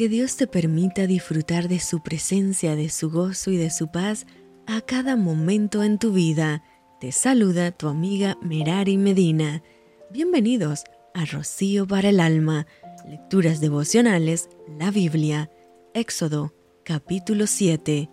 Que 0.00 0.08
Dios 0.08 0.38
te 0.38 0.46
permita 0.46 1.06
disfrutar 1.06 1.68
de 1.68 1.78
su 1.78 2.00
presencia, 2.00 2.74
de 2.74 2.88
su 2.88 3.10
gozo 3.10 3.50
y 3.50 3.58
de 3.58 3.68
su 3.68 3.88
paz 3.88 4.24
a 4.66 4.80
cada 4.80 5.14
momento 5.14 5.82
en 5.82 5.98
tu 5.98 6.14
vida. 6.14 6.62
Te 7.00 7.12
saluda 7.12 7.70
tu 7.70 7.86
amiga 7.86 8.38
Merari 8.40 8.96
Medina. 8.96 9.62
Bienvenidos 10.10 10.84
a 11.12 11.26
Rocío 11.26 11.86
para 11.86 12.08
el 12.08 12.20
Alma, 12.20 12.66
Lecturas 13.06 13.60
Devocionales, 13.60 14.48
la 14.78 14.90
Biblia, 14.90 15.50
Éxodo, 15.92 16.54
capítulo 16.82 17.46
7. 17.46 18.08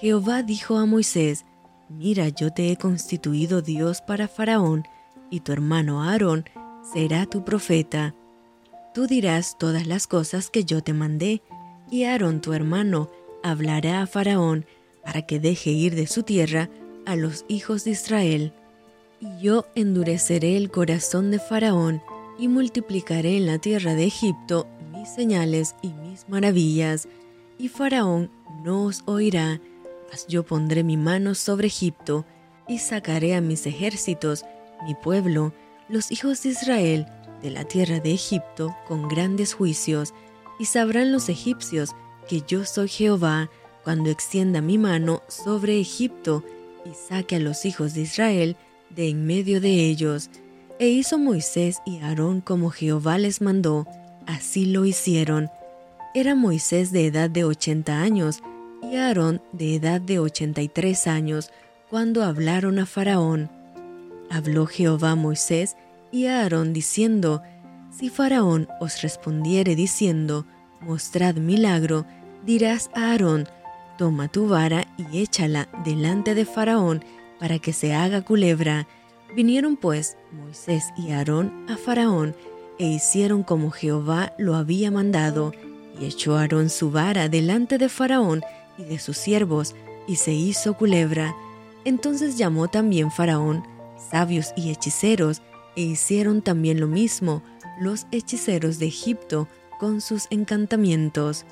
Jehová 0.00 0.42
dijo 0.42 0.78
a 0.78 0.86
Moisés, 0.86 1.44
Mira, 1.90 2.30
yo 2.30 2.50
te 2.50 2.72
he 2.72 2.78
constituido 2.78 3.60
Dios 3.60 4.00
para 4.00 4.26
Faraón, 4.26 4.84
y 5.30 5.40
tu 5.40 5.52
hermano 5.52 6.02
Aarón 6.02 6.46
será 6.94 7.26
tu 7.26 7.44
profeta. 7.44 8.14
Tú 8.94 9.08
dirás 9.08 9.58
todas 9.58 9.88
las 9.88 10.06
cosas 10.06 10.50
que 10.50 10.64
yo 10.64 10.80
te 10.80 10.92
mandé, 10.92 11.42
y 11.90 12.04
Aarón 12.04 12.40
tu 12.40 12.52
hermano 12.52 13.10
hablará 13.42 14.02
a 14.02 14.06
Faraón 14.06 14.66
para 15.04 15.22
que 15.22 15.40
deje 15.40 15.70
ir 15.70 15.96
de 15.96 16.06
su 16.06 16.22
tierra 16.22 16.70
a 17.04 17.16
los 17.16 17.44
hijos 17.48 17.82
de 17.82 17.90
Israel. 17.90 18.52
Y 19.20 19.42
yo 19.42 19.66
endureceré 19.74 20.56
el 20.56 20.70
corazón 20.70 21.32
de 21.32 21.40
Faraón 21.40 22.02
y 22.38 22.46
multiplicaré 22.46 23.36
en 23.36 23.46
la 23.46 23.58
tierra 23.58 23.94
de 23.94 24.04
Egipto 24.04 24.68
mis 24.92 25.08
señales 25.08 25.74
y 25.82 25.88
mis 25.88 26.28
maravillas, 26.28 27.08
y 27.58 27.68
Faraón 27.68 28.30
no 28.62 28.84
os 28.84 29.02
oirá, 29.06 29.60
mas 30.08 30.28
yo 30.28 30.44
pondré 30.44 30.84
mi 30.84 30.96
mano 30.96 31.34
sobre 31.34 31.66
Egipto, 31.66 32.24
y 32.68 32.78
sacaré 32.78 33.34
a 33.34 33.40
mis 33.40 33.66
ejércitos, 33.66 34.44
mi 34.86 34.94
pueblo, 34.94 35.52
los 35.88 36.12
hijos 36.12 36.44
de 36.44 36.50
Israel, 36.50 37.06
de 37.44 37.50
la 37.50 37.64
tierra 37.64 38.00
de 38.00 38.12
Egipto 38.12 38.74
con 38.88 39.06
grandes 39.06 39.54
juicios, 39.54 40.14
y 40.58 40.64
sabrán 40.64 41.12
los 41.12 41.28
egipcios 41.28 41.90
que 42.26 42.42
yo 42.46 42.64
soy 42.64 42.88
Jehová 42.88 43.50
cuando 43.84 44.08
extienda 44.10 44.62
mi 44.62 44.78
mano 44.78 45.22
sobre 45.28 45.78
Egipto 45.78 46.42
y 46.86 46.94
saque 46.94 47.36
a 47.36 47.40
los 47.40 47.66
hijos 47.66 47.92
de 47.92 48.00
Israel 48.00 48.56
de 48.90 49.10
en 49.10 49.26
medio 49.26 49.60
de 49.60 49.86
ellos. 49.86 50.30
E 50.78 50.88
hizo 50.88 51.18
Moisés 51.18 51.78
y 51.84 51.98
Aarón 51.98 52.40
como 52.40 52.70
Jehová 52.70 53.18
les 53.18 53.42
mandó, 53.42 53.86
así 54.26 54.64
lo 54.64 54.84
hicieron. 54.84 55.50
Era 56.14 56.34
Moisés 56.34 56.92
de 56.92 57.06
edad 57.06 57.28
de 57.28 57.44
ochenta 57.44 58.00
años 58.00 58.40
y 58.82 58.96
Aarón 58.96 59.42
de 59.52 59.74
edad 59.74 60.00
de 60.00 60.18
ochenta 60.18 60.62
y 60.62 60.68
tres 60.68 61.06
años 61.06 61.50
cuando 61.90 62.22
hablaron 62.22 62.78
a 62.78 62.86
Faraón. 62.86 63.50
Habló 64.30 64.66
Jehová 64.66 65.10
a 65.10 65.16
Moisés 65.16 65.76
y 66.14 66.28
a 66.28 66.42
Aarón 66.42 66.72
diciendo, 66.72 67.42
Si 67.90 68.08
Faraón 68.08 68.68
os 68.80 69.02
respondiere 69.02 69.74
diciendo, 69.74 70.46
Mostrad 70.80 71.34
milagro, 71.34 72.06
dirás 72.46 72.88
a 72.94 73.10
Aarón, 73.10 73.48
Toma 73.98 74.28
tu 74.28 74.48
vara 74.48 74.86
y 74.96 75.18
échala 75.18 75.68
delante 75.84 76.36
de 76.36 76.44
Faraón 76.44 77.04
para 77.40 77.58
que 77.58 77.72
se 77.72 77.94
haga 77.94 78.22
culebra. 78.22 78.86
Vinieron 79.34 79.76
pues 79.76 80.16
Moisés 80.30 80.84
y 80.96 81.10
Aarón 81.10 81.66
a 81.68 81.76
Faraón 81.76 82.36
e 82.78 82.86
hicieron 82.86 83.42
como 83.42 83.70
Jehová 83.70 84.32
lo 84.38 84.54
había 84.54 84.92
mandado, 84.92 85.52
y 86.00 86.06
echó 86.06 86.36
Aarón 86.36 86.70
su 86.70 86.92
vara 86.92 87.28
delante 87.28 87.76
de 87.76 87.88
Faraón 87.88 88.42
y 88.78 88.84
de 88.84 89.00
sus 89.00 89.16
siervos, 89.16 89.74
y 90.06 90.16
se 90.16 90.32
hizo 90.32 90.74
culebra. 90.74 91.34
Entonces 91.84 92.36
llamó 92.36 92.68
también 92.68 93.10
Faraón 93.10 93.64
sabios 94.10 94.52
y 94.56 94.70
hechiceros, 94.70 95.42
e 95.76 95.82
hicieron 95.82 96.42
también 96.42 96.80
lo 96.80 96.86
mismo 96.86 97.42
los 97.80 98.06
hechiceros 98.12 98.78
de 98.78 98.86
Egipto 98.86 99.48
con 99.78 100.00
sus 100.00 100.26
encantamientos, 100.30 101.44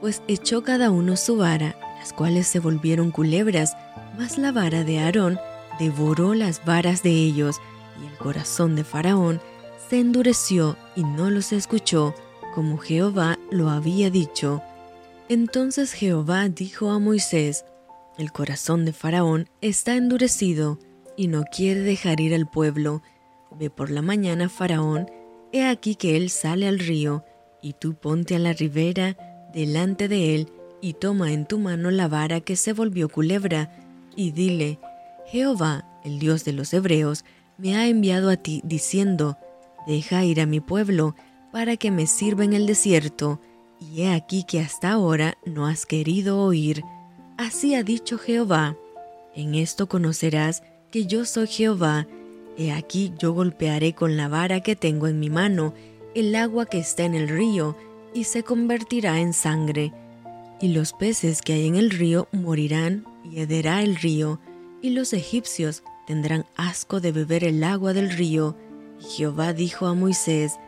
pues 0.00 0.22
echó 0.28 0.62
cada 0.62 0.90
uno 0.90 1.16
su 1.16 1.36
vara, 1.36 1.76
las 1.98 2.12
cuales 2.12 2.46
se 2.46 2.58
volvieron 2.58 3.10
culebras, 3.10 3.76
mas 4.18 4.38
la 4.38 4.52
vara 4.52 4.84
de 4.84 4.98
Aarón 4.98 5.38
devoró 5.78 6.34
las 6.34 6.64
varas 6.64 7.02
de 7.02 7.10
ellos, 7.10 7.60
y 8.00 8.06
el 8.06 8.16
corazón 8.16 8.76
de 8.76 8.84
Faraón 8.84 9.40
se 9.88 10.00
endureció 10.00 10.76
y 10.96 11.04
no 11.04 11.30
los 11.30 11.52
escuchó, 11.52 12.14
como 12.54 12.78
Jehová 12.78 13.38
lo 13.50 13.68
había 13.68 14.10
dicho. 14.10 14.62
Entonces 15.28 15.92
Jehová 15.92 16.48
dijo 16.48 16.90
a 16.90 16.98
Moisés, 16.98 17.64
El 18.18 18.32
corazón 18.32 18.84
de 18.84 18.92
Faraón 18.92 19.48
está 19.60 19.94
endurecido, 19.96 20.78
y 21.16 21.28
no 21.28 21.44
quiere 21.44 21.80
dejar 21.80 22.20
ir 22.20 22.34
al 22.34 22.48
pueblo, 22.48 23.02
Ve 23.58 23.70
por 23.70 23.90
la 23.90 24.02
mañana, 24.02 24.48
Faraón, 24.48 25.10
he 25.52 25.66
aquí 25.66 25.94
que 25.94 26.16
él 26.16 26.30
sale 26.30 26.68
al 26.68 26.78
río, 26.78 27.24
y 27.62 27.74
tú 27.74 27.94
ponte 27.94 28.36
a 28.36 28.38
la 28.38 28.52
ribera 28.52 29.16
delante 29.52 30.08
de 30.08 30.34
él, 30.34 30.48
y 30.80 30.94
toma 30.94 31.32
en 31.32 31.46
tu 31.46 31.58
mano 31.58 31.90
la 31.90 32.08
vara 32.08 32.40
que 32.40 32.56
se 32.56 32.72
volvió 32.72 33.08
culebra, 33.08 33.70
y 34.16 34.30
dile, 34.30 34.78
Jehová, 35.26 35.84
el 36.04 36.18
Dios 36.18 36.44
de 36.44 36.52
los 36.52 36.72
Hebreos, 36.72 37.24
me 37.58 37.76
ha 37.76 37.86
enviado 37.88 38.30
a 38.30 38.36
ti, 38.36 38.62
diciendo, 38.64 39.36
Deja 39.86 40.24
ir 40.24 40.40
a 40.40 40.46
mi 40.46 40.60
pueblo, 40.60 41.14
para 41.52 41.76
que 41.76 41.90
me 41.90 42.06
sirva 42.06 42.44
en 42.44 42.52
el 42.52 42.66
desierto, 42.66 43.40
y 43.80 44.02
he 44.02 44.12
aquí 44.12 44.44
que 44.44 44.60
hasta 44.60 44.92
ahora 44.92 45.38
no 45.44 45.66
has 45.66 45.86
querido 45.86 46.40
oír. 46.42 46.84
Así 47.36 47.74
ha 47.74 47.82
dicho 47.82 48.18
Jehová. 48.18 48.76
En 49.34 49.54
esto 49.54 49.88
conocerás 49.88 50.62
que 50.90 51.06
yo 51.06 51.24
soy 51.24 51.46
Jehová, 51.46 52.06
He 52.56 52.72
aquí 52.72 53.12
yo 53.18 53.32
golpearé 53.32 53.94
con 53.94 54.16
la 54.16 54.28
vara 54.28 54.60
que 54.60 54.76
tengo 54.76 55.06
en 55.06 55.18
mi 55.18 55.30
mano 55.30 55.74
el 56.14 56.34
agua 56.34 56.66
que 56.66 56.78
está 56.78 57.04
en 57.04 57.14
el 57.14 57.28
río, 57.28 57.76
y 58.12 58.24
se 58.24 58.42
convertirá 58.42 59.20
en 59.20 59.32
sangre. 59.32 59.92
Y 60.60 60.68
los 60.68 60.92
peces 60.92 61.42
que 61.42 61.52
hay 61.52 61.68
en 61.68 61.76
el 61.76 61.90
río 61.90 62.28
morirán, 62.32 63.04
y 63.24 63.40
hederá 63.40 63.82
el 63.82 63.96
río, 63.96 64.40
y 64.82 64.90
los 64.90 65.12
egipcios 65.12 65.82
tendrán 66.06 66.46
asco 66.56 67.00
de 67.00 67.12
beber 67.12 67.44
el 67.44 67.62
agua 67.62 67.92
del 67.92 68.10
río. 68.10 68.56
Y 69.00 69.04
Jehová 69.04 69.52
dijo 69.52 69.86
a 69.86 69.94
Moisés, 69.94 70.58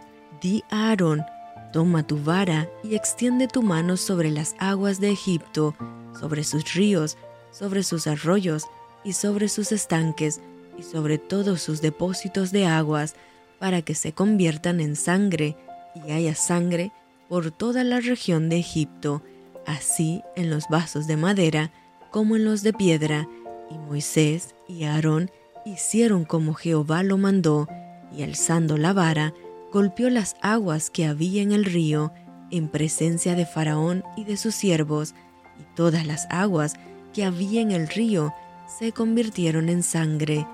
Di 0.40 0.62
a 0.70 0.90
Aarón, 0.90 1.24
toma 1.72 2.06
tu 2.06 2.22
vara 2.22 2.70
y 2.84 2.94
extiende 2.94 3.48
tu 3.48 3.62
mano 3.62 3.96
sobre 3.96 4.30
las 4.30 4.54
aguas 4.58 5.00
de 5.00 5.10
Egipto, 5.10 5.74
sobre 6.18 6.44
sus 6.44 6.74
ríos, 6.74 7.16
sobre 7.50 7.82
sus 7.82 8.06
arroyos 8.06 8.66
y 9.04 9.14
sobre 9.14 9.48
sus 9.48 9.72
estanques, 9.72 10.40
y 10.78 10.82
sobre 10.82 11.18
todos 11.18 11.60
sus 11.62 11.80
depósitos 11.80 12.52
de 12.52 12.66
aguas, 12.66 13.14
para 13.58 13.82
que 13.82 13.94
se 13.94 14.12
conviertan 14.12 14.80
en 14.80 14.96
sangre, 14.96 15.56
y 15.94 16.10
haya 16.10 16.34
sangre 16.34 16.92
por 17.28 17.50
toda 17.50 17.84
la 17.84 18.00
región 18.00 18.48
de 18.48 18.58
Egipto, 18.58 19.22
así 19.66 20.22
en 20.36 20.50
los 20.50 20.68
vasos 20.68 21.06
de 21.06 21.16
madera 21.16 21.72
como 22.10 22.36
en 22.36 22.44
los 22.44 22.62
de 22.62 22.72
piedra. 22.72 23.28
Y 23.70 23.78
Moisés 23.78 24.54
y 24.68 24.84
Aarón 24.84 25.30
hicieron 25.64 26.24
como 26.24 26.54
Jehová 26.54 27.02
lo 27.02 27.18
mandó, 27.18 27.68
y 28.14 28.22
alzando 28.22 28.76
la 28.76 28.92
vara, 28.92 29.32
golpeó 29.72 30.10
las 30.10 30.36
aguas 30.42 30.90
que 30.90 31.06
había 31.06 31.42
en 31.42 31.52
el 31.52 31.64
río, 31.64 32.12
en 32.50 32.68
presencia 32.68 33.34
de 33.34 33.46
Faraón 33.46 34.04
y 34.16 34.24
de 34.24 34.36
sus 34.36 34.54
siervos, 34.54 35.14
y 35.58 35.62
todas 35.74 36.06
las 36.06 36.26
aguas 36.30 36.74
que 37.14 37.24
había 37.24 37.62
en 37.62 37.70
el 37.70 37.88
río 37.88 38.34
se 38.78 38.92
convirtieron 38.92 39.68
en 39.68 39.82
sangre. 39.82 40.46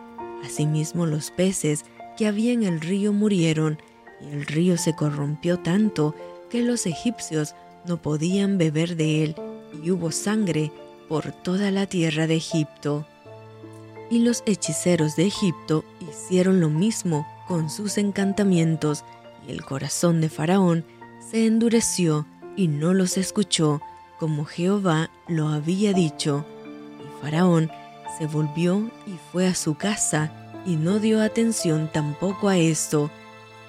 Asimismo 0.44 1.06
los 1.06 1.30
peces 1.30 1.84
que 2.16 2.26
había 2.26 2.52
en 2.52 2.62
el 2.62 2.80
río 2.80 3.12
murieron, 3.12 3.78
y 4.20 4.32
el 4.32 4.46
río 4.46 4.76
se 4.76 4.94
corrompió 4.94 5.58
tanto 5.58 6.14
que 6.50 6.62
los 6.62 6.86
egipcios 6.86 7.54
no 7.86 8.00
podían 8.02 8.58
beber 8.58 8.96
de 8.96 9.24
él, 9.24 9.36
y 9.82 9.90
hubo 9.90 10.10
sangre 10.10 10.72
por 11.08 11.32
toda 11.32 11.70
la 11.70 11.86
tierra 11.86 12.26
de 12.26 12.36
Egipto. 12.36 13.06
Y 14.10 14.20
los 14.20 14.42
hechiceros 14.46 15.16
de 15.16 15.26
Egipto 15.26 15.84
hicieron 16.00 16.60
lo 16.60 16.70
mismo 16.70 17.26
con 17.46 17.70
sus 17.70 17.98
encantamientos, 17.98 19.04
y 19.46 19.52
el 19.52 19.64
corazón 19.64 20.20
de 20.20 20.28
Faraón 20.28 20.84
se 21.30 21.46
endureció 21.46 22.26
y 22.56 22.68
no 22.68 22.94
los 22.94 23.16
escuchó, 23.16 23.80
como 24.18 24.44
Jehová 24.44 25.10
lo 25.28 25.48
había 25.48 25.92
dicho. 25.92 26.44
Y 26.98 27.22
Faraón 27.22 27.70
se 28.18 28.26
volvió 28.26 28.90
y 29.08 29.18
fue 29.32 29.46
a 29.46 29.54
su 29.54 29.74
casa 29.74 30.32
y 30.66 30.76
no 30.76 30.98
dio 30.98 31.22
atención 31.22 31.90
tampoco 31.92 32.48
a 32.48 32.58
esto. 32.58 33.10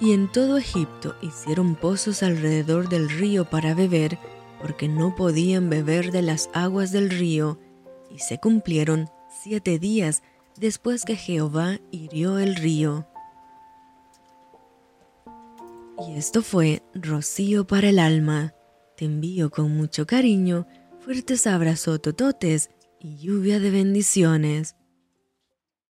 Y 0.01 0.13
en 0.13 0.31
todo 0.31 0.57
Egipto 0.57 1.15
hicieron 1.21 1.75
pozos 1.75 2.23
alrededor 2.23 2.89
del 2.89 3.09
río 3.09 3.45
para 3.45 3.73
beber, 3.73 4.17
porque 4.61 4.87
no 4.87 5.15
podían 5.15 5.69
beber 5.69 6.11
de 6.11 6.21
las 6.21 6.49
aguas 6.53 6.91
del 6.91 7.09
río. 7.09 7.57
Y 8.09 8.19
se 8.19 8.39
cumplieron 8.39 9.09
siete 9.43 9.79
días 9.79 10.23
después 10.57 11.05
que 11.05 11.15
Jehová 11.15 11.79
hirió 11.91 12.39
el 12.39 12.55
río. 12.55 13.07
Y 16.07 16.17
esto 16.17 16.41
fue 16.41 16.81
Rocío 16.93 17.67
para 17.67 17.89
el 17.89 17.99
alma. 17.99 18.53
Te 18.97 19.05
envío 19.05 19.49
con 19.49 19.75
mucho 19.75 20.05
cariño, 20.05 20.65
fuertes 20.99 21.45
abrazos 21.45 22.01
tototes 22.01 22.69
y 22.99 23.17
lluvia 23.17 23.59
de 23.59 23.71
bendiciones. 23.71 24.75